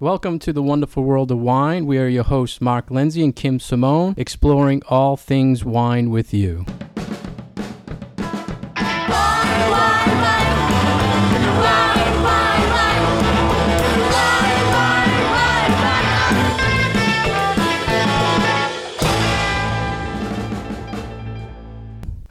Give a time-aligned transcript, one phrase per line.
[0.00, 1.84] Welcome to the wonderful world of wine.
[1.84, 6.64] We are your hosts, Mark Lindsay and Kim Simone, exploring all things wine with you.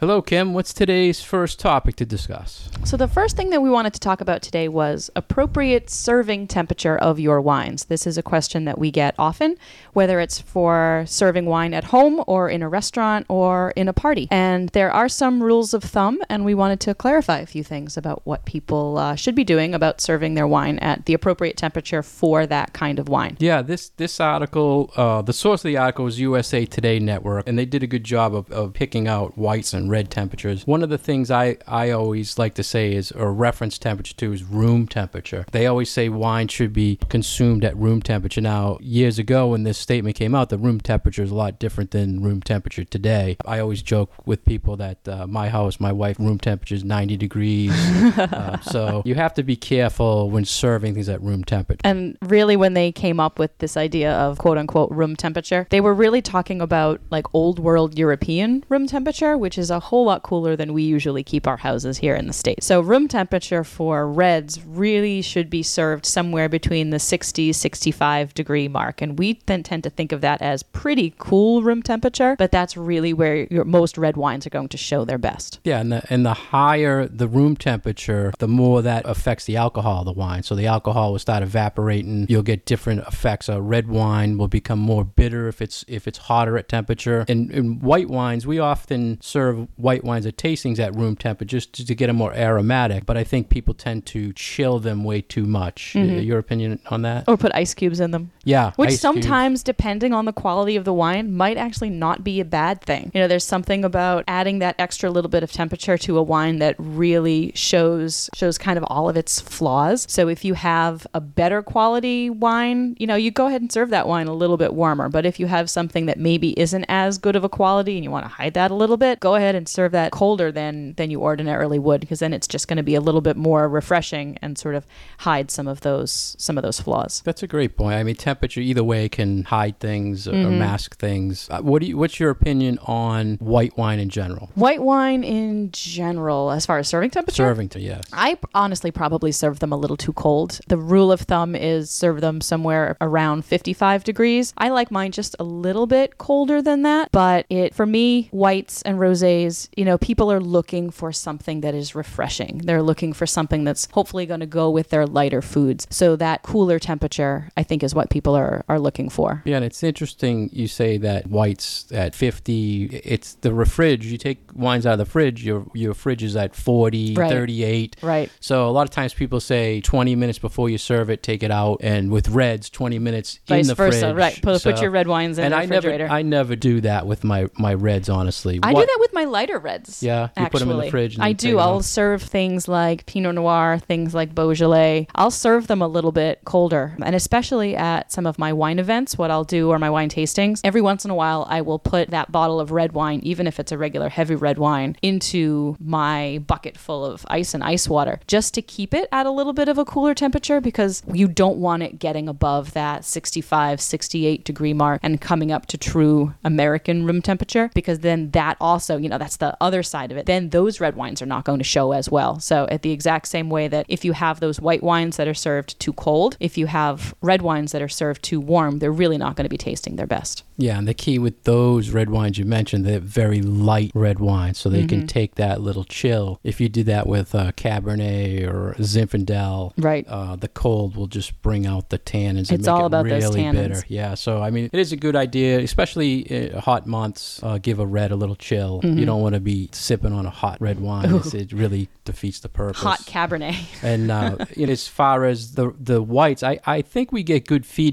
[0.00, 0.54] Hello, Kim.
[0.54, 2.70] What's today's first topic to discuss?
[2.84, 6.96] So, the first thing that we wanted to talk about today was appropriate serving temperature
[6.96, 7.86] of your wines.
[7.86, 9.56] This is a question that we get often,
[9.94, 14.28] whether it's for serving wine at home or in a restaurant or in a party.
[14.30, 17.96] And there are some rules of thumb, and we wanted to clarify a few things
[17.96, 22.04] about what people uh, should be doing about serving their wine at the appropriate temperature
[22.04, 23.36] for that kind of wine.
[23.40, 27.58] Yeah, this this article, uh, the source of the article is USA Today Network, and
[27.58, 30.66] they did a good job of, of picking out whites and red temperatures.
[30.66, 34.32] One of the things I, I always like to say is, or reference temperature to,
[34.32, 35.44] is room temperature.
[35.52, 38.40] They always say wine should be consumed at room temperature.
[38.40, 41.90] Now, years ago when this statement came out, the room temperature is a lot different
[41.90, 43.36] than room temperature today.
[43.44, 47.16] I always joke with people that uh, my house, my wife, room temperature is 90
[47.16, 47.72] degrees.
[48.18, 51.80] uh, so you have to be careful when serving things at room temperature.
[51.84, 55.80] And really, when they came up with this idea of quote unquote room temperature, they
[55.80, 60.22] were really talking about like old world European room temperature, which is a whole lot
[60.22, 62.66] cooler than we usually keep our houses here in the States.
[62.66, 68.68] So, room temperature for reds really should be served somewhere between the 60, 65 degree
[68.68, 69.02] mark.
[69.02, 72.76] And we then tend to think of that as pretty cool room temperature, but that's
[72.76, 75.60] really where your most red wines are going to show their best.
[75.64, 80.00] Yeah, and the, and the higher the room temperature, the more that affects the alcohol
[80.00, 80.42] of the wine.
[80.42, 82.26] So the alcohol will start evaporating.
[82.28, 83.48] You'll get different effects.
[83.48, 87.24] A red wine will become more bitter if it's if it's hotter at temperature.
[87.28, 91.72] In, in white wines, we often serve white wines at tastings at room temperature just
[91.74, 93.06] to, to get them more aromatic.
[93.06, 95.94] But I think people tend to chill them way too much.
[95.94, 96.24] Mhm.
[96.24, 97.24] Your opinion on that?
[97.28, 98.30] Or put ice cubes in them.
[98.48, 99.00] Yeah, Which ice cubes.
[99.02, 103.10] sometimes, depending on the quality of the wine, might actually not be a bad thing.
[103.12, 106.58] You know, there's something about adding that extra little bit of temperature to a wine
[106.60, 110.06] that really shows shows kind of all of its flaws.
[110.08, 113.90] So if you have a better quality wine, you know, you go ahead and serve
[113.90, 115.10] that wine a little bit warmer.
[115.10, 118.10] But if you have something that maybe isn't as good of a quality and you
[118.10, 121.10] want to hide that a little bit, go ahead and serve that colder than than
[121.10, 124.38] you ordinarily would because then it's just going to be a little bit more refreshing
[124.40, 124.86] and sort of
[125.18, 127.20] hide some of those some of those flaws.
[127.26, 127.96] That's a great point.
[127.96, 130.58] I mean, temperature either way can hide things or, or Mhm.
[130.58, 131.48] mask things.
[131.50, 134.50] Uh, what do you, What's your opinion on white wine in general?
[134.54, 138.04] White wine in general, as far as serving temperature, Serving to yes.
[138.12, 140.60] I honestly probably serve them a little too cold.
[140.68, 144.54] The rule of thumb is serve them somewhere around 55 degrees.
[144.56, 148.82] I like mine just a little bit colder than that, but it for me, whites
[148.82, 152.58] and rosés, you know, people are looking for something that is refreshing.
[152.64, 155.86] They're looking for something that's hopefully going to go with their lighter foods.
[155.90, 159.42] So that cooler temperature, I think is what people are are looking for.
[159.44, 164.02] Yeah, and it's interesting you say that whites at 50, it's the refrig.
[164.02, 167.30] You take wines out of the fridge, your your fridge is at 40, Right.
[167.30, 167.96] 38.
[168.02, 168.30] Right.
[168.40, 171.50] So a lot of times people say 20 minutes before you serve it, take it
[171.50, 171.80] out.
[171.82, 174.00] And with reds, 20 minutes in the versa.
[174.00, 174.16] fridge.
[174.16, 174.42] Right.
[174.42, 176.04] Put, put your red wines in and the I refrigerator.
[176.04, 178.58] never, I never do that with my, my reds, honestly.
[178.62, 180.02] I What- do that with my lighter reds.
[180.02, 181.58] Yeah, you put them in the fridge and I do.
[181.58, 185.06] I'll serve things like Pinot Noir, things like Beaujolais.
[185.14, 186.96] I'll serve them a little bit colder.
[187.02, 190.60] And especially at some of my wine events, what I'll do or my wine tastings,
[190.64, 193.58] every once in a while I will put that bottle of red wine, even if
[193.60, 198.20] it's a regular heavy red wine, into my bucket full of ice and ice water
[198.26, 201.58] just to keep it at a little bit of a cooler temperature because you don't
[201.58, 207.06] want it getting above that 65, 68 degree mark and coming up to true American
[207.06, 210.26] room temperature because then that also, you know, that's the other side of it.
[210.26, 212.40] Then those red wines are not going to show as well.
[212.40, 215.34] So, at the exact same way that if you have those white wines that are
[215.34, 219.18] served too cold, if you have red wines that are served too warm, they're really
[219.18, 220.44] not going to be tasting their best.
[220.56, 224.58] Yeah, and the key with those red wines you mentioned, they're very light red wines,
[224.58, 225.08] so they can Mhm.
[225.08, 226.40] take that little chill.
[226.42, 230.06] If you do that with uh, Cabernet or Zinfandel, Right.
[230.08, 232.28] uh, the cold will just bring out the tannins.
[232.50, 233.52] and It's make all it about those tannins.
[233.52, 233.82] bitter.
[233.88, 237.40] Yeah, so I mean, it is a good idea, especially in hot months.
[237.42, 238.80] Uh, give a red a little chill.
[238.82, 239.06] You Mhm.
[239.06, 241.20] don't want to be sipping on a hot red wine.
[241.34, 242.82] It really defeats the purpose.
[242.82, 243.54] Hot Cabernet.
[243.82, 247.46] And uh, you know, as far as the the whites, I, I think we get
[247.46, 247.87] good feedback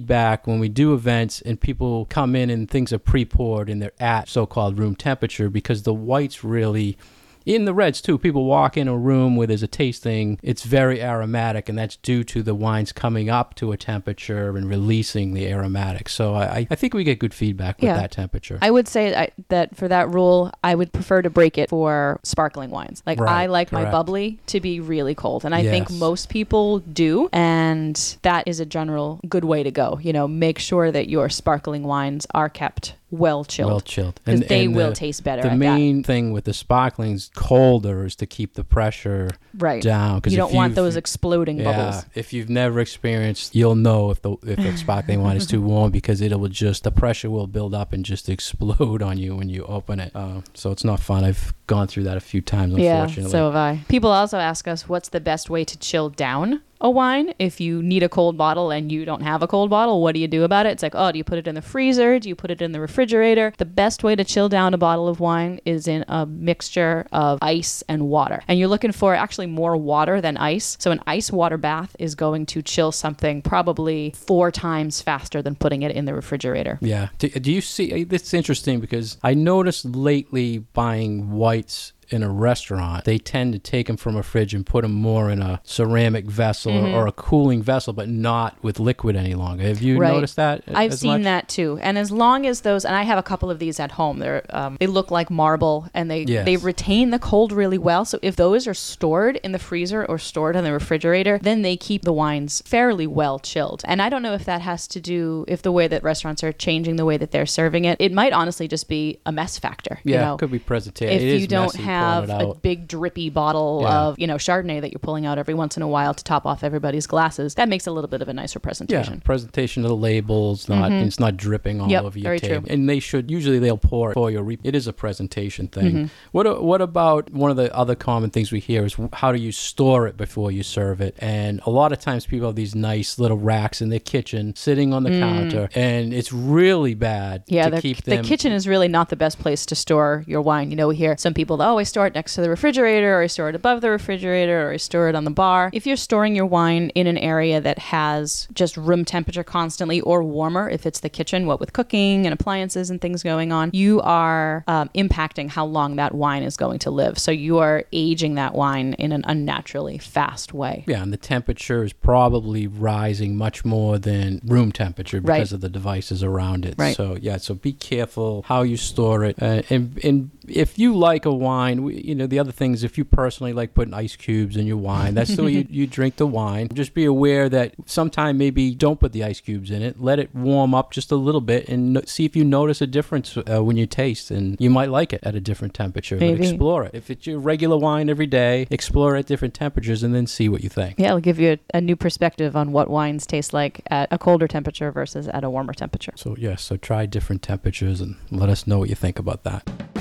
[0.47, 3.91] when we do events and people come in and things are pre poured and they're
[3.99, 6.97] at so called room temperature because the whites really
[7.45, 8.17] in the reds too.
[8.17, 12.23] People walk in a room where there's a tasting, it's very aromatic, and that's due
[12.25, 16.13] to the wines coming up to a temperature and releasing the aromatics.
[16.13, 17.97] So I, I think we get good feedback with Yeah.
[17.97, 18.57] that temperature.
[18.61, 22.19] I would say I, that for that rule, I would prefer to break it for
[22.23, 23.03] sparkling wines.
[23.05, 26.79] Like Right, I like my bubbly to be really cold, and I think most people
[26.79, 29.99] do, and that is a general good way to go.
[30.01, 33.71] You know, make sure that your sparkling wines are kept well chilled.
[33.71, 35.41] well chilled because And- they and will the- taste better.
[35.49, 39.81] The main thing with the sparklings colder is to keep the pressure right.
[39.81, 42.05] down because You don't want those exploding yeah, bubbles.
[42.15, 45.91] if you've never experienced, you'll know if the if the sparkling wine is too warm
[45.91, 49.49] because it will just the pressure will build up and just explode on you when
[49.49, 50.11] you open it.
[50.15, 51.23] Uh, so it's not fun.
[51.23, 52.73] I've gone through that a few times.
[52.73, 53.23] unfortunately.
[53.23, 53.79] Yeah, so have I.
[53.87, 57.81] People also ask us what's the best way to chill down a wine if you
[57.81, 60.43] need a cold bottle and you don't have a cold bottle what do you do
[60.43, 62.51] about it it's like oh do you put it in the freezer do you put
[62.51, 65.87] it in the refrigerator the best way to chill down a bottle of wine is
[65.87, 70.35] in a mixture of ice and water and you're looking for actually more water than
[70.35, 75.41] ice so an ice water bath is going to chill something probably four times faster
[75.41, 77.09] than putting it in the refrigerator Yeah.
[77.19, 77.93] Do, do you see?
[77.93, 83.59] Uh, it's interesting because I noticed lately buying whites in a restaurant, they tend to
[83.59, 86.93] take them from a fridge and put them more in a ceramic vessel Mm-hmm.
[86.95, 89.63] or a cooling vessel, but not with liquid any longer.
[89.63, 90.11] Have you Right.
[90.13, 90.63] noticed that?
[90.73, 91.23] I've seen much?
[91.23, 91.79] that too.
[91.81, 94.19] And as long as those, and I have a couple of these at home.
[94.19, 96.45] They're um, they look like marble, and they Yes.
[96.45, 98.03] they retain the cold really well.
[98.05, 101.77] So if those are stored in the freezer or stored in the refrigerator, then they
[101.77, 103.81] keep the wines fairly well chilled.
[103.85, 106.51] And I don't know if that has to do if the way that restaurants are
[106.51, 107.97] changing the way that they're serving it.
[107.99, 109.99] It might honestly just be a mess factor.
[110.03, 110.33] Yeah, you know?
[110.35, 111.15] it could be presentation.
[111.15, 113.99] if It is you don't messy pulling have a big drippy bottle Yeah.
[114.01, 116.45] of you know Chardonnay that you're pulling out every once in a while to top
[116.45, 119.21] off everybody's glasses, that makes a little bit of a nicer Yeah, presentation.
[119.21, 121.91] presentation of the labels, not it's not dripping all Mm-hmm.
[121.91, 122.49] Yep, over your very true.
[122.49, 122.67] table.
[122.69, 124.43] And they should usually they'll pour it for your.
[124.43, 125.85] Re- It is a presentation thing.
[125.85, 126.05] Mm-hmm.
[126.31, 129.51] What what about one of the other common things we hear is how do you
[129.51, 131.15] store it before you serve it?
[131.19, 134.93] And a lot of times people have these nice little racks in their kitchen sitting
[134.93, 137.41] on the counter, and it's really bad Mm.
[137.47, 140.41] Yeah, to the, keep the kitchen is really not the best place to store your
[140.41, 140.69] wine.
[140.71, 143.21] You know, we hear some people, oh, I store it next to the refrigerator, or
[143.21, 145.69] I store it above the refrigerator, or I store it on the bar.
[145.73, 150.23] If you're storing your wine in an area that has just room temperature constantly or
[150.23, 154.01] warmer, if it's the kitchen, what with cooking and appliances and things going on, you
[154.01, 157.17] are um, impacting how long that wine is going to live.
[157.17, 160.83] So you are aging that wine in an unnaturally fast way.
[160.87, 165.37] Yeah, and the temperature is probably rising much more than room temperature Right.
[165.37, 166.75] because of the devices around it.
[166.77, 166.95] Right.
[166.95, 171.25] So yeah, so be careful how you store it, uh, and and if you like
[171.25, 174.15] a wine, we- you know the other thing is if you personally like putting ice
[174.15, 176.69] cubes in your wine, that's the way you, you drink the wine.
[176.73, 179.99] Just be aware that sometime maybe don't put the ice cubes in it.
[179.99, 182.87] Let it warm up just a little bit and no- see if you notice a
[182.87, 186.17] difference uh, when you taste, and you might like it at a different temperature.
[186.17, 186.37] Maybe.
[186.37, 186.91] But explore it.
[186.93, 190.61] If it's your regular wine every day, explore at different temperatures and then see what
[190.63, 190.95] you think.
[190.99, 194.17] Yeah, it'll give you a, a new perspective on what wines taste like at a
[194.17, 196.13] colder temperature versus at a warmer temperature.
[196.15, 199.94] So yeah, so try different temperatures and let us know what you think about that.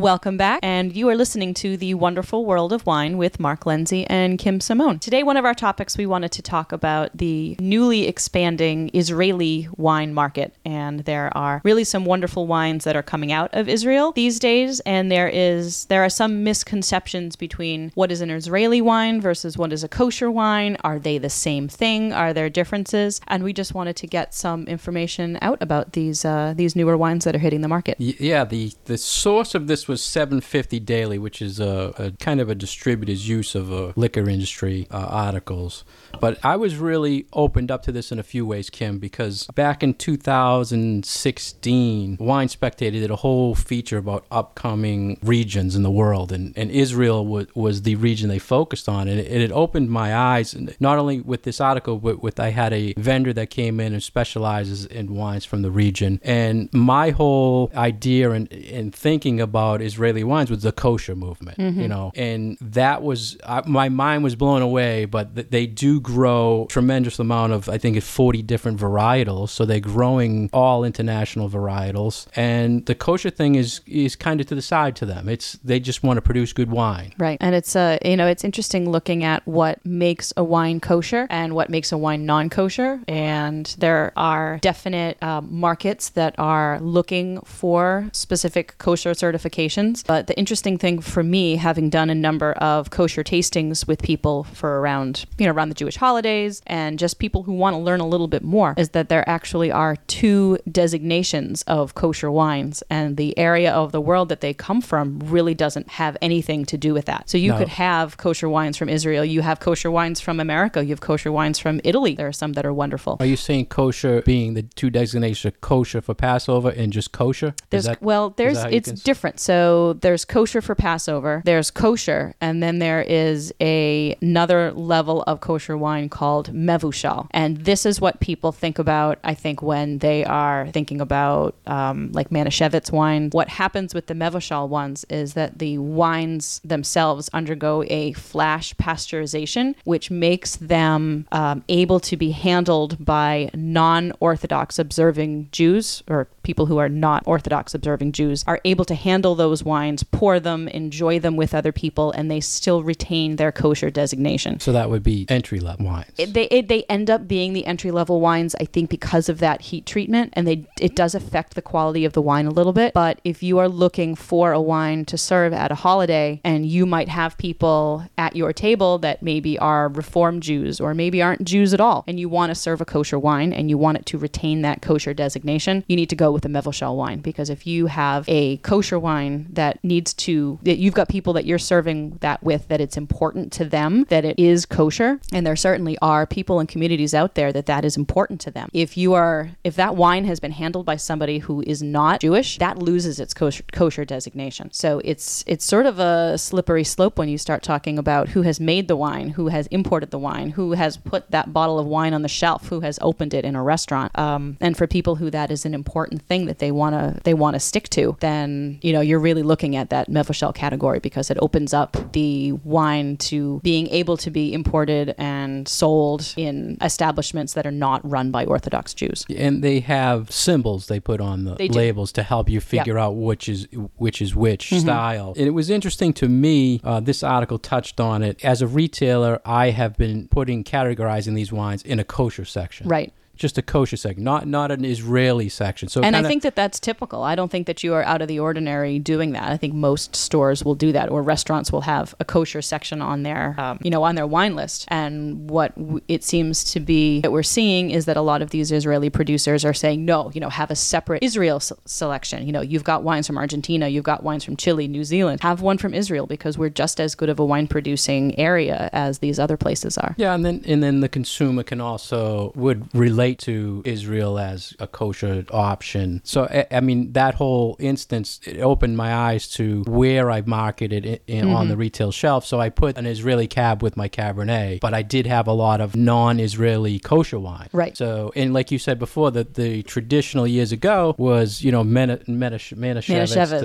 [0.00, 4.06] Welcome back, and you are listening to The Wonderful World of Wine with Mark Lindsay
[4.06, 4.98] and Kim Simone.
[4.98, 10.14] Today, one of our topics, we wanted to talk about the newly expanding Israeli wine
[10.14, 10.54] market.
[10.64, 14.80] And there are really some wonderful wines that are coming out of Israel these days,
[14.80, 19.70] and there is there are some misconceptions between what is an Israeli wine versus what
[19.70, 20.78] is a kosher wine.
[20.82, 22.10] Are they the same thing?
[22.10, 23.20] Are there differences?
[23.28, 27.26] And we just wanted to get some information out about these uh, these newer wines
[27.26, 27.96] that are hitting the market.
[28.00, 32.48] Yeah, the the source of this was 750 Daily, which is a, a kind of
[32.48, 35.82] a distributor's use of uh, liquor industry uh, articles.
[36.20, 39.82] But I was really opened up to this in a few ways, Kim, because back
[39.82, 46.56] in 2016, Wine Spectator did a whole feature about upcoming regions in the world, and,
[46.56, 50.54] and Israel was, was the region they focused on, and it, it opened my eyes,
[50.54, 53.92] and not only with this article, but with I had a vendor that came in
[53.92, 59.69] and specializes in wines from the region, and my whole idea and in thinking about
[59.76, 64.36] Israeli wines was the kosher movement, you know, and that was I, my mind was
[64.36, 65.04] blown away.
[65.04, 69.64] But th- they do grow tremendous amount of I think it's 40 different varietals, so
[69.64, 74.62] they're growing all international varietals, and the kosher thing is is kind of to the
[74.62, 75.28] side to them.
[75.28, 77.12] It's they just want to produce good wine.
[77.18, 77.38] Right.
[77.40, 81.54] And it's uh you know, it's interesting looking at what makes a wine kosher and
[81.54, 83.00] what makes a wine non-kosher.
[83.08, 89.59] And there are definite um, markets that are looking for specific kosher certification
[90.06, 94.44] But the interesting thing for me, having done a number of kosher tastings with people
[94.44, 98.00] for around, you know, around the Jewish holidays and just people who want to learn
[98.00, 103.16] a little bit more, is that there actually are two designations of kosher wines, and
[103.16, 106.92] the area of the world that they come from really doesn't have anything to do
[106.94, 107.28] with that.
[107.30, 107.58] So you No.
[107.58, 111.30] could have kosher wines from Israel, you have kosher wines from America, you have kosher
[111.30, 112.14] wines from Italy.
[112.14, 113.16] There are some that are wonderful.
[113.20, 117.48] Are you saying kosher being the two designations, kosher for Passover and just kosher?
[117.48, 119.38] Is There's that- well, there's it's different.
[119.50, 121.42] So there's kosher for Passover.
[121.44, 127.56] There's kosher, and then there is a another level of kosher wine called mevushal, and
[127.56, 129.18] this is what people think about.
[129.24, 134.14] I think when they are thinking about um, like Manischewitz wine, what happens with the
[134.14, 141.64] mevushal ones is that the wines themselves undergo a flash pasteurization, which makes them um,
[141.68, 148.10] able to be handled by non-Orthodox observing Jews or people who are not Orthodox observing
[148.10, 152.28] Jews are able to handle those wines, pour them, enjoy them with other people, and
[152.28, 154.58] they still retain their kosher designation.
[154.58, 156.10] so that would be entry level wines.
[156.18, 159.38] It, they it, they end up being the entry level wines, I think, because of
[159.38, 162.72] that heat treatment, and they it does affect the quality of the wine a little
[162.72, 162.94] bit.
[162.94, 166.84] But if you are looking for a wine to serve at a holiday, and you
[166.84, 171.72] might have people at your table that maybe are Reform Jews or maybe aren't Jews
[171.72, 174.18] at all, and you want to serve a kosher wine and you want it to
[174.18, 177.86] retain that kosher designation, you need to go with a Mevushal wine because if you
[177.86, 182.42] have a kosher wine that needs to, that you've got people that you're serving that
[182.42, 186.60] with, that it's important to them that it is kosher, and there certainly are people
[186.60, 188.68] and communities out there that that is important to them.
[188.72, 192.58] If you are, if that wine has been handled by somebody who is not Jewish,
[192.58, 194.70] that loses its kosher, kosher designation.
[194.72, 198.60] So it's it's sort of a slippery slope when you start talking about who has
[198.60, 202.14] made the wine, who has imported the wine, who has put that bottle of wine
[202.14, 204.16] on the shelf, who has opened it in a restaurant.
[204.18, 207.34] Um, and for people who that is an important thing that they want to they
[207.34, 211.30] want to stick to, then you know you're really looking at that Mevushal category because
[211.30, 217.54] it opens up the wine to being able to be imported and sold in establishments
[217.54, 219.24] that are not run by Orthodox Jews.
[219.36, 223.48] and they have symbols they put on the labels to help you figure out which
[223.48, 224.80] is which is which Mm-hmm.
[224.80, 225.32] style.
[225.36, 226.80] And it was interesting to me.
[226.84, 228.44] Uh, this article touched on it.
[228.44, 233.12] As a retailer, I have been putting categorizing these wines in a kosher section, Right.
[233.40, 235.88] Just a kosher section, not not an Israeli section.
[235.88, 237.22] So and I kinda- think that that's typical.
[237.22, 239.50] I don't think that you are out of the ordinary doing that.
[239.50, 243.22] I think most stores will do that, or restaurants will have a kosher section on
[243.22, 244.84] their, um, you know, on their wine list.
[244.88, 248.50] And what w- it seems to be that we're seeing is that a lot of
[248.50, 252.44] these Israeli producers are saying, no, you know, have a separate Israel s- selection.
[252.46, 255.40] You know, you've got wines from Argentina, you've got wines from Chile, New Zealand.
[255.40, 259.20] Have one from Israel because we're just as good of a wine producing area as
[259.20, 260.14] these other places are.
[260.18, 264.86] Yeah, and then and then the consumer can also would relate to Israel as a
[264.86, 266.20] kosher option.
[266.24, 271.04] So I, I mean that whole instance it opened my eyes to where I marketed
[271.06, 271.68] it in, on Mm-hmm.
[271.70, 272.46] the retail shelf.
[272.46, 275.80] So I put an Israeli cab with my Cabernet, but I did have a lot
[275.80, 277.68] of non-Israeli kosher wine.
[277.72, 277.96] Right.
[277.96, 282.18] So and like you said before, that the traditional years ago was you know Mena,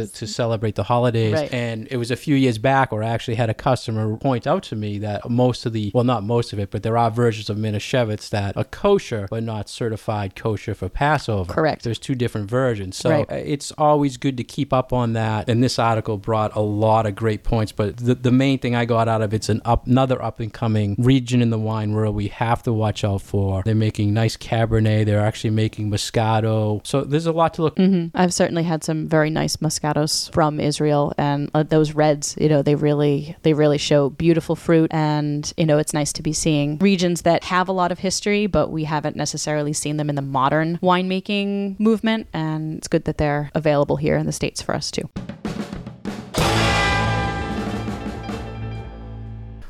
[0.05, 1.53] to, to celebrate the holidays, Right.
[1.53, 4.63] and it was a few years back where I actually had a customer point out
[4.63, 7.49] to me that most of the, well, not most of it, but there are versions
[7.49, 11.53] of Manischewitz that are kosher, but not certified kosher for Passover.
[11.53, 11.83] Correct.
[11.83, 12.97] There's two different versions.
[12.97, 13.31] So Right.
[13.31, 15.49] uh, it's always good to keep up on that.
[15.49, 18.85] And this article brought a lot of great points, but the, the main thing I
[18.85, 22.15] got out of it's an up, another up and coming region in the wine world
[22.15, 23.63] we have to watch out for.
[23.63, 25.05] They're making nice Cabernet.
[25.05, 26.85] They're actually making Moscato.
[26.85, 30.59] So there's a lot to look hmm I've certainly had some very nice Moscatos from
[30.59, 35.51] Israel, and uh, those reds, you know, they really they really show beautiful fruit, and
[35.57, 38.71] you know, it's nice to be seeing regions that have a lot of history, but
[38.71, 39.34] we haven't necessarily
[39.73, 44.25] seen them in the modern winemaking movement, and it's good that they're available here in
[44.25, 45.09] the states for us too.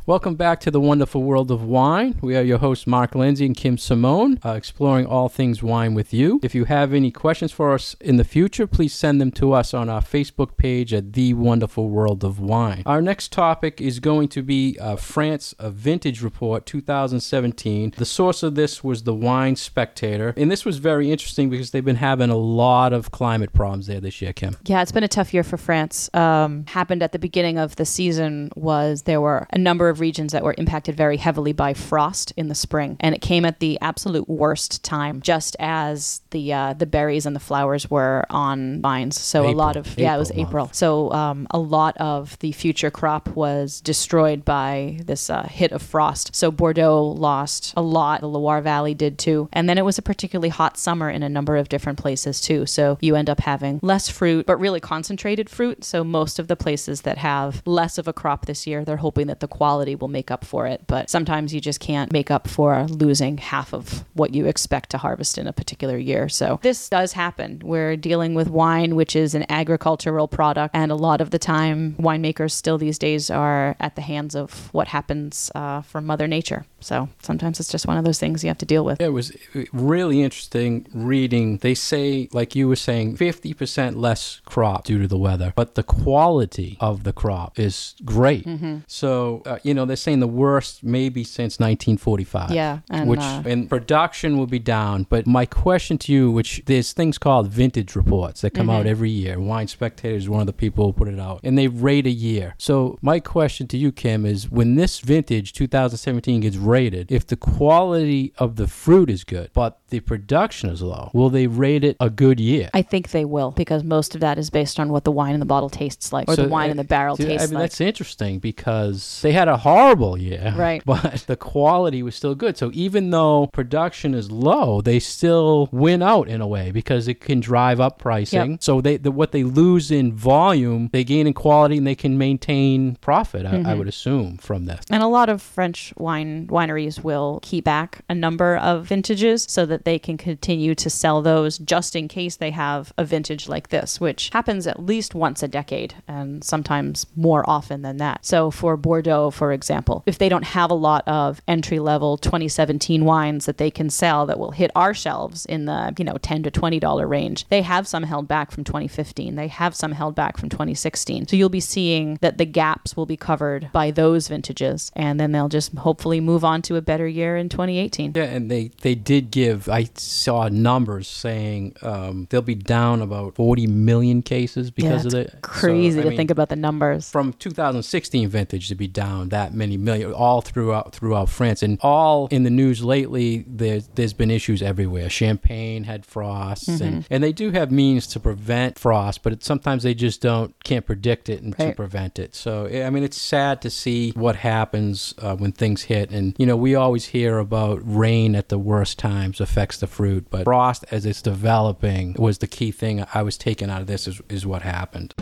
[0.07, 2.19] Welcome back to the wonderful world of wine.
[2.21, 6.13] We are your hosts, Mark Lindsay and Kim Simone, uh, exploring all things wine with
[6.13, 6.39] you.
[6.43, 9.73] If you have any questions for us in the future, please send them to us
[9.73, 12.83] on our Facebook page at The Wonderful World of Wine.
[12.85, 17.95] Our next topic is going to be uh, France a Vintage Report 2017.
[17.97, 21.83] The source of this was the Wine Spectator, and this was very interesting because they've
[21.83, 24.55] been having a lot of climate problems there this year, Kim.
[24.65, 26.11] Yeah, it's been a tough year for France.
[26.13, 29.99] Um, happened at the beginning of the season was there were a number of of
[29.99, 33.59] regions that were impacted very heavily by frost in the spring, and it came at
[33.59, 38.81] the absolute worst time, just as the uh, the berries and the flowers were on
[38.81, 39.19] vines.
[39.19, 40.69] So a lot of yeah, it was April April.
[40.73, 45.81] So um, a lot of the future crop was destroyed by this uh, hit of
[45.81, 46.35] frost.
[46.35, 48.21] So Bordeaux lost a lot.
[48.21, 49.49] The Loire Valley did too.
[49.51, 52.65] And then it was a particularly hot summer in a number of different places too.
[52.65, 55.83] So you end up having less fruit, but really concentrated fruit.
[55.83, 59.27] So most of the places that have less of a crop this year, they're hoping
[59.27, 60.81] that the quality will make up for it.
[60.87, 64.97] But sometimes you just can't make up for losing half of what you expect to
[64.97, 66.27] harvest in a particular year.
[66.29, 67.61] So this does happen.
[67.63, 70.73] We're dealing with wine, which is an agricultural product.
[70.73, 74.73] And a lot of the time, winemakers still these days are at the hands of
[74.73, 76.65] what happens uh, from Mother Nature.
[76.85, 79.01] So sometimes it's just one of those things you have to deal with.
[79.01, 79.31] It was
[79.73, 81.57] really interesting reading.
[81.57, 85.83] They say, like you were saying, 50% less crop due to the weather, but the
[85.83, 88.45] quality of the crop is great.
[88.45, 88.79] Mm-hmm.
[88.87, 92.51] So, uh, you know, they're saying the worst maybe since 1945.
[92.51, 92.79] Yeah.
[92.89, 95.07] And, which uh, and production will be down.
[95.09, 98.75] But my question to you, which there's things called vintage reports that come Mm-hmm.
[98.79, 99.39] out every year.
[99.39, 102.11] Wine Spectator is one of the people who put it out, and they rate a
[102.11, 102.55] year.
[102.57, 106.74] So my question to you, Kim, is when this vintage 2017 gets rated,
[107.09, 111.47] if the quality of the fruit is good but the production is low, will they
[111.47, 112.69] rate it a good year?
[112.73, 115.39] I think they will because most of that is based on what the wine in
[115.39, 117.47] the bottle tastes like or So, the wine uh, in the barrel See, tastes I
[117.47, 117.63] mean, like.
[117.63, 120.53] that's interesting because they had a horrible year.
[120.65, 120.81] Right.
[120.85, 122.57] But the quality was still good.
[122.57, 127.19] So even though production is low, they still win out in a way because it
[127.19, 128.57] can drive up pricing.
[128.61, 132.17] So they the, what they lose in volume, they gain in quality and they can
[132.17, 133.67] maintain profit, I, Mm-hmm.
[133.67, 134.83] I would assume, from this.
[134.89, 139.65] And a lot of French wine wineries will keep back a number of vintages so
[139.65, 143.69] that they can continue to sell those just in case they have a vintage like
[143.69, 148.25] this, which happens at least once a decade and sometimes more often than that.
[148.25, 153.05] So for Bordeaux, for example, if they don't have a lot of entry level 2017
[153.05, 156.43] wines that they can sell that will hit our shelves in the, you know, 10
[156.43, 159.35] to $20 range, they have some held back from 2015.
[159.35, 161.27] They have some held back from 2016.
[161.27, 165.31] So you'll be seeing that the gaps will be covered by those vintages and then
[165.31, 168.13] they'll just hopefully move on to a better year in 2018.
[168.15, 173.35] Yeah, and they, they did give, I saw numbers saying um, they'll be down about
[173.35, 175.41] 40 million cases because yeah, of it's it.
[175.41, 177.09] Crazy So, to mean, think about the numbers.
[177.09, 182.27] from 2016 vintage to be down that many million all throughout throughout France and all
[182.31, 186.83] in the news lately there's there's been issues everywhere champagne had frosts Mm-hmm.
[186.83, 190.53] and and they do have means to prevent frost but it, sometimes they just don't
[190.63, 194.35] can't predict it and to prevent it so i mean it's sad to see what
[194.37, 198.57] happens uh, when things hit and you know we always hear about rain at the
[198.57, 203.21] worst times affects the fruit but frost as it's developing was the key thing i
[203.21, 205.13] was taking out of this is, is what happened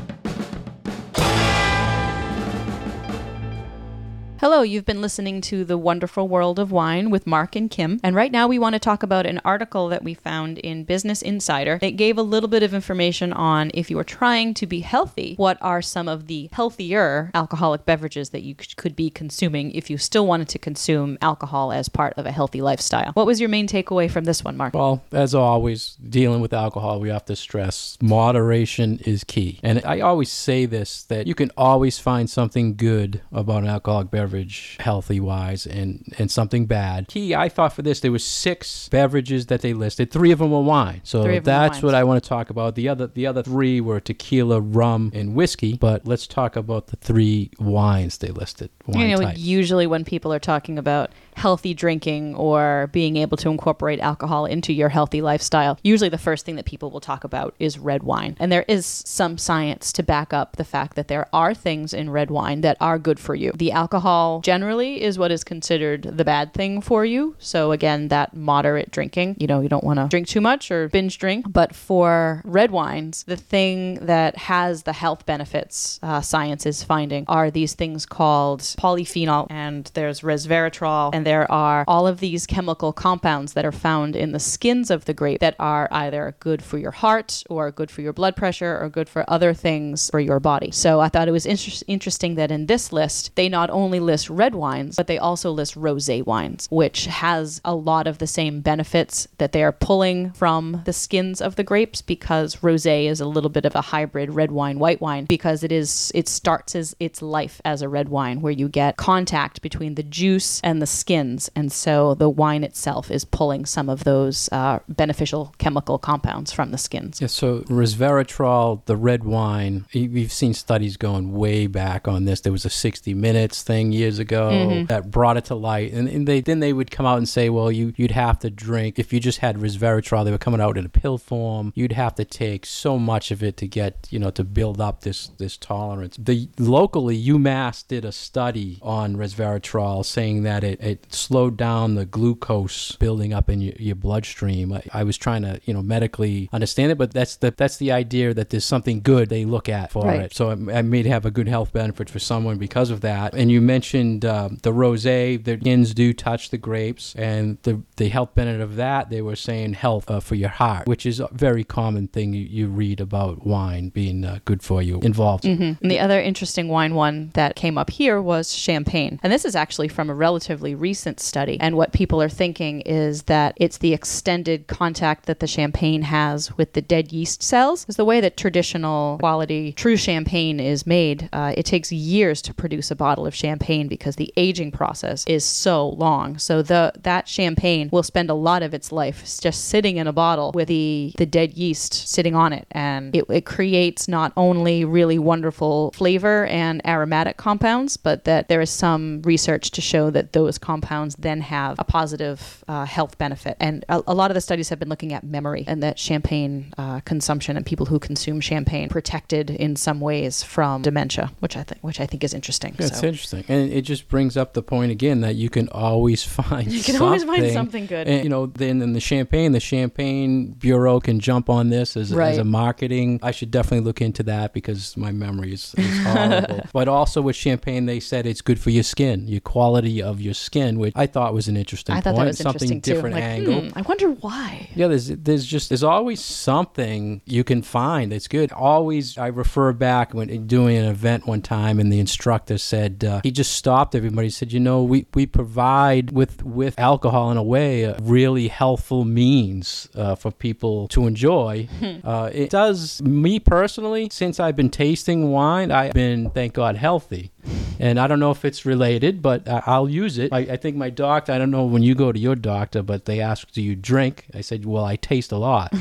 [4.43, 8.01] Hello, you've been listening to The Wonderful World of Wine with Mark and Kim.
[8.03, 11.21] And right now we want to talk about an article that we found in Business
[11.21, 11.79] Insider.
[11.81, 15.35] It gave a little bit of information on if you are trying to be healthy,
[15.37, 19.98] what are some of the healthier alcoholic beverages that you could be consuming if you
[19.98, 23.13] still wanted to consume alcohol as part of a healthy lifestyle.
[23.13, 24.74] What was your main takeaway from this one, Mark?
[24.74, 29.61] Well, as always, dealing with alcohol, we have to stress moderation is key.
[29.63, 34.11] And I always say this that you can always find something good about an alcoholic
[34.11, 34.32] beverage,
[34.79, 37.07] healthy wise, and, and something bad.
[37.07, 40.11] Key, I thought for this, there was six beverages that they listed.
[40.11, 41.01] Three of them were wine.
[41.03, 42.75] So Three of them were that's what I want to talk about.
[42.75, 45.77] The other the other three were tequila, rum, and whiskey.
[45.77, 48.69] But let's talk about the three wines they listed.
[48.87, 49.39] Wine you know, types.
[49.39, 54.74] usually when people are talking about healthy drinking or being able to incorporate alcohol into
[54.74, 58.35] your healthy lifestyle, usually the first thing that people will talk about is red wine.
[58.39, 62.09] And there is some science to back up the fact that there are things in
[62.09, 63.51] red wine that are good for you.
[63.55, 67.35] The alcohol generally is what is considered the bad thing for you.
[67.39, 70.89] So again, that moderate drinking, you know, you don't want to drink too much or
[70.89, 71.46] binge drink.
[71.50, 77.25] But for red wines, the thing that has the health benefits uh, science is finding
[77.27, 82.94] are these things called polyphenol and there's resveratrol and there are all of these chemical
[82.94, 86.77] compounds that are found in the skins of the grape that are either good for
[86.77, 90.40] your heart or good for your blood pressure or good for other things for your
[90.40, 90.72] body.
[90.72, 94.29] So I thought it was inter- interesting that in this list they not only list
[94.29, 98.62] red wines but they also list rosé wines which has a lot of the same
[98.62, 103.25] benefits that they are pulling from the skins of the grapes because rosé is a
[103.25, 106.96] little bit of a hybrid red wine white wine because it is it starts as
[107.00, 110.88] its life as a red wine where you get contact between the juice and the
[110.88, 115.97] skin skins, and so the wine itself is pulling some of those uh, beneficial chemical
[115.99, 117.21] compounds from the skins.
[117.21, 122.41] Yeah, so resveratrol, the red wine, we've seen studies going way back on this.
[122.41, 124.87] There was a 60 Minutes thing years ago Mhm.
[124.87, 127.49] that brought it to light, and, and they then they would come out and say,
[127.49, 130.25] well, you you'd have to drink if you just had resveratrol.
[130.25, 131.71] They were coming out in a pill form.
[131.75, 135.01] You'd have to take so much of it to get you know to build up
[135.01, 136.17] this this tolerance.
[136.17, 142.05] The locally UMass did a study on resveratrol saying that it, it slowed down the
[142.05, 144.74] glucose building up in your, your bloodstream.
[144.74, 147.92] I, I was trying to you know medically understand it, but that's the that's the
[147.92, 150.22] idea that there's something good they look at for Right.
[150.22, 150.33] it.
[150.33, 153.33] So it, it may have a good health benefit for someone because of that.
[153.33, 155.44] And you mentioned um, the rosé.
[155.44, 159.35] The skins do touch the grapes, and the the health benefit of that they were
[159.35, 163.00] saying health uh, for your heart, which is a very common thing you, you read
[163.01, 165.44] about wine being uh, good for you involved.
[165.46, 169.20] hmm And the other interesting wine one that came up here was champagne.
[169.24, 171.58] And this is actually from a relatively recent study.
[171.60, 176.56] And what people are thinking is that it's the extended contact that the champagne has
[176.58, 177.86] with the dead yeast cells.
[177.88, 181.29] Is the way that traditional quality true champagne is made.
[181.34, 185.44] Uh, it takes years to produce a bottle of champagne because the aging process is
[185.44, 186.38] so long.
[186.38, 190.14] So the that champagne will spend a lot of its life just sitting in a
[190.14, 194.86] bottle with the the dead yeast sitting on it, and it, it creates not only
[194.86, 200.34] really wonderful flavor and aromatic compounds, but that there is some research to show that
[200.34, 200.82] those compounds
[201.15, 203.57] then have a positive uh, health benefit.
[203.59, 206.74] And a, a lot of the studies have been looking at memory and that champagne
[206.77, 211.63] uh, consumption and people who consume champagne protected in some ways from dementia, which I
[211.63, 212.75] think which I think is interesting.
[212.79, 216.24] It's So- interesting, and it just brings up the point again that you can always
[216.37, 218.07] find You can always find something good.
[218.07, 222.11] And, you know, then in the champagne, the champagne bureau can jump on this as,
[222.11, 223.19] as a marketing.
[223.22, 226.61] I should definitely look into that because my memory is, is horrible.
[226.74, 230.33] but also with champagne, they said it's good for your skin, your quality of your
[230.33, 232.25] skin, which I thought was an interesting I thought point.
[232.25, 232.94] that was something interesting too.
[232.94, 233.62] different Like, angle.
[233.62, 234.70] hmm, I wonder why.
[234.75, 238.51] Yeah, there's there's just there's always something you can find that's good.
[238.51, 243.22] Always, I refer back when doing an event one time, and the instructor said uh,
[243.24, 244.27] he just stopped everybody.
[244.27, 248.48] He said, you know, we, we provide with with alcohol in a way a really
[248.48, 251.68] healthful means uh, for people to enjoy.
[252.03, 254.07] uh, it does me personally.
[254.12, 257.31] Since I've been tasting wine, I've been thank God healthy.
[257.79, 260.31] And I don't know if it's related, but I- I'll use it.
[260.31, 263.05] I, I think my doctor, I don't know when you go to your doctor, but
[263.05, 264.25] they ask, do you drink?
[264.33, 265.75] I said, well, I taste a lot.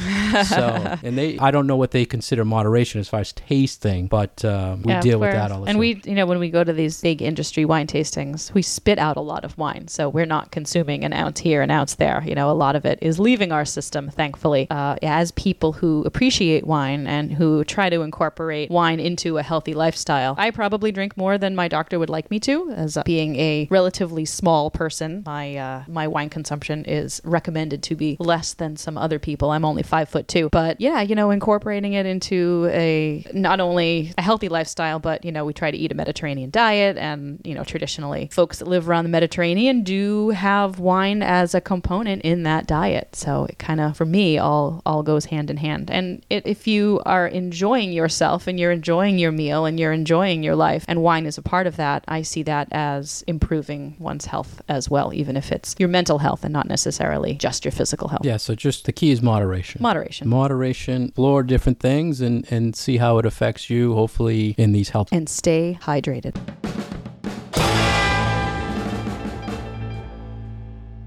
[0.47, 4.45] so, and they, I don't know what they consider moderation as far as tasting, but
[4.45, 5.79] uh, we Yeah, deal with that all the and time.
[5.79, 9.17] we, you know, when we go to these big industry wine tastings, we spit out
[9.17, 9.89] a lot of wine.
[9.89, 12.23] So we're not consuming an ounce here, an ounce there.
[12.27, 14.67] You know, a lot of it is leaving our system, thankfully.
[14.71, 19.75] Uh, as people who appreciate wine and who try to incorporate wine into a healthy
[19.75, 22.71] lifestyle, I probably drink more than my doctor would like me to.
[22.73, 27.95] As uh, being a relatively small person, my uh, my wine consumption is recommended to
[27.95, 29.51] be less than some other people.
[29.51, 34.13] I'm only five foot two, but yeah, you know, incorporating it into a not only
[34.19, 37.55] a healthy lifestyle, but you know, we try to eat a Mediterranean diet, and you
[37.55, 42.43] know, traditionally, folks that live around the Mediterranean do have wine as a component in
[42.45, 43.15] that diet.
[43.15, 45.91] So it kind of, for me, all all goes hand in hand.
[45.91, 50.43] And it, if you are enjoying yourself and you're enjoying your meal and you're enjoying
[50.43, 54.27] your life, and wine is a part of that, I see that as improving one's
[54.27, 58.09] health as well, even if it's your mental health and not necessarily just your physical
[58.09, 58.25] health.
[58.25, 59.81] yeah, so just the key is moderation.
[59.83, 60.29] Moderation.
[60.29, 65.09] Moderation, explore different things and, and see how it affects you, hopefully, in these health.
[65.13, 66.35] and stay hydrated.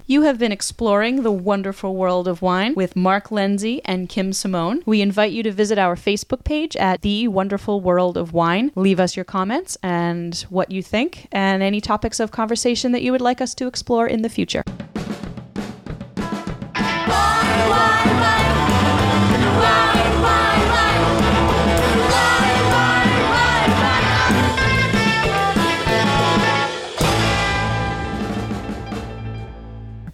[0.07, 4.83] You have been exploring the wonderful world of wine with Mark Lindsay and Kim Simone.
[4.85, 8.71] We invite you to visit our Facebook page at The Wonderful World of Wine.
[8.75, 13.11] Leave us your comments and what you think, and any topics of conversation that you
[13.13, 14.61] would like us to explore in the future.